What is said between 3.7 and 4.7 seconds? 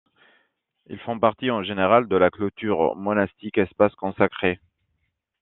consacré.